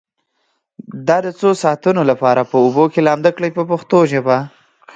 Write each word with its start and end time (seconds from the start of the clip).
دا 1.07 1.17
د 1.25 1.27
څو 1.39 1.49
ساعتونو 1.63 2.01
لپاره 2.11 2.41
په 2.51 2.55
اوبو 2.63 2.83
کې 2.93 2.99
لامده 3.07 3.31
کړئ 3.37 3.51
په 3.57 3.63
پښتو 3.71 3.97
ژبه. 4.11 4.37